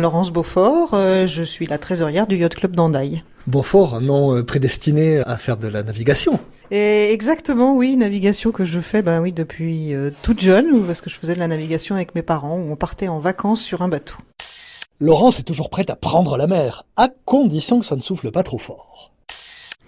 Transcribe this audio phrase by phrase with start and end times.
[0.00, 3.22] Laurence Beaufort, euh, je suis la trésorière du Yacht Club d'Andaille.
[3.46, 6.40] Beaufort, un nom euh, prédestiné à faire de la navigation.
[6.70, 11.10] Et exactement, oui, navigation que je fais, ben oui, depuis euh, toute jeune, parce que
[11.10, 13.88] je faisais de la navigation avec mes parents, où on partait en vacances sur un
[13.88, 14.16] bateau.
[15.00, 18.42] Laurence est toujours prête à prendre la mer, à condition que ça ne souffle pas
[18.42, 19.12] trop fort.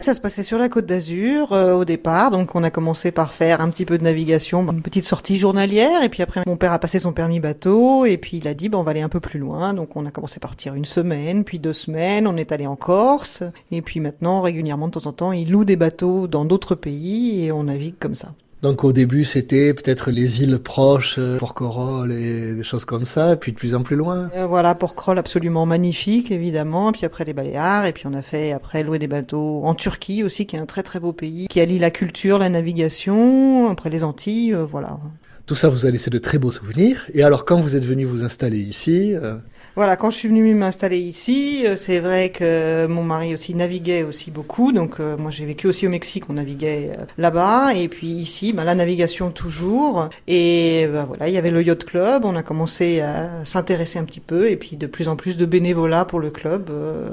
[0.00, 3.32] Ça se passait sur la côte d'Azur euh, au départ, donc on a commencé par
[3.32, 6.72] faire un petit peu de navigation, une petite sortie journalière, et puis après mon père
[6.72, 9.08] a passé son permis bateau, et puis il a dit bon, on va aller un
[9.08, 12.36] peu plus loin, donc on a commencé par partir une semaine, puis deux semaines, on
[12.36, 15.76] est allé en Corse, et puis maintenant régulièrement de temps en temps il loue des
[15.76, 17.44] bateaux dans d'autres pays.
[17.44, 18.34] Et on navigue comme ça.
[18.66, 23.34] Donc au début, c'était peut-être les îles proches, euh, Porquerolles et des choses comme ça,
[23.34, 24.28] et puis de plus en plus loin.
[24.34, 28.50] Euh, voilà, Porquerolles absolument magnifique, évidemment, puis après les Baléares, et puis on a fait
[28.50, 31.60] après louer des bateaux en Turquie aussi, qui est un très très beau pays, qui
[31.60, 34.98] allie la culture, la navigation, après les Antilles, euh, voilà.
[35.46, 37.06] Tout ça vous a laissé de très beaux souvenirs.
[37.14, 39.36] Et alors quand vous êtes venu vous installer ici euh,
[39.76, 44.02] Voilà, quand je suis venue m'installer ici, euh, c'est vrai que mon mari aussi naviguait
[44.02, 44.72] aussi beaucoup.
[44.72, 47.74] Donc euh, moi j'ai vécu aussi au Mexique, on naviguait là-bas.
[47.76, 50.08] Et puis ici, bah, la navigation toujours.
[50.26, 52.24] Et bah, voilà, il y avait le yacht club.
[52.24, 54.50] On a commencé à s'intéresser un petit peu.
[54.50, 56.72] Et puis de plus en plus de bénévolat pour le club.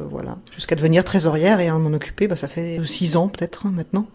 [0.09, 2.27] voilà, jusqu'à devenir trésorière et à m'en occuper.
[2.27, 4.07] Bah, ça fait six ans peut-être hein, maintenant.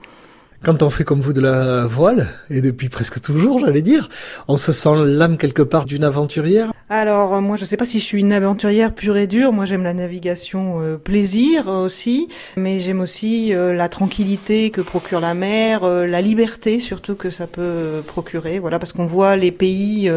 [0.64, 4.08] Quand on fait comme vous de la voile, et depuis presque toujours, j'allais dire,
[4.48, 6.72] on se sent l'âme quelque part d'une aventurière.
[6.90, 9.52] Alors moi je sais pas si je suis une aventurière pure et dure.
[9.52, 15.20] Moi j'aime la navigation euh, plaisir aussi, mais j'aime aussi euh, la tranquillité que procure
[15.20, 18.58] la mer, euh, la liberté surtout que ça peut procurer.
[18.58, 20.10] Voilà parce qu'on voit les pays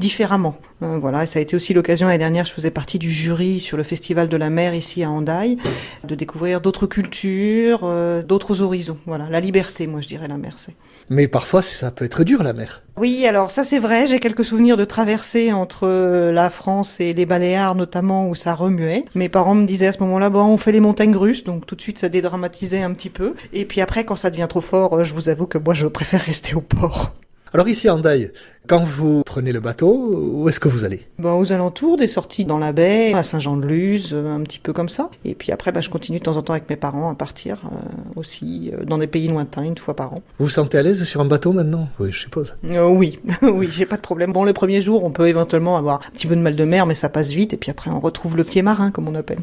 [0.00, 0.58] différemment.
[0.80, 2.44] Voilà et ça a été aussi l'occasion l'année dernière.
[2.44, 5.56] Je faisais partie du jury sur le festival de la mer ici à Hendaye,
[6.04, 7.88] de découvrir d'autres cultures,
[8.28, 8.98] d'autres horizons.
[9.06, 10.74] Voilà la liberté, moi je dirais la mer c'est.
[11.08, 12.82] Mais parfois, ça peut être dur, la mer.
[12.96, 17.12] Oui, alors ça c'est vrai, j'ai quelques souvenirs de traversées entre euh, la France et
[17.12, 19.04] les Baléares notamment où ça remuait.
[19.14, 21.76] Mes parents me disaient à ce moment-là, bon, on fait les montagnes russes, donc tout
[21.76, 23.34] de suite ça dédramatisait un petit peu.
[23.52, 25.86] Et puis après, quand ça devient trop fort, euh, je vous avoue que moi je
[25.86, 27.12] préfère rester au port.
[27.54, 28.32] Alors ici, en Daille,
[28.66, 31.06] quand vous prenez le bateau, où est-ce que vous allez?
[31.18, 34.88] Bon, aux alentours, des sorties dans la baie, à Saint-Jean-de-Luz, euh, un petit peu comme
[34.88, 35.10] ça.
[35.24, 37.62] Et puis après, bah, je continue de temps en temps avec mes parents à partir
[37.64, 37.76] euh,
[38.16, 40.22] aussi euh, dans des pays lointains une fois par an.
[40.38, 41.88] Vous vous sentez à l'aise sur un bateau maintenant?
[42.00, 42.56] Oui, je suppose.
[42.68, 44.32] Euh, oui, oui, j'ai pas de problème.
[44.32, 46.86] Bon, le premier jour, on peut éventuellement avoir un petit peu de mal de mer,
[46.86, 47.54] mais ça passe vite.
[47.54, 49.40] Et puis après, on retrouve le pied marin, comme on appelle.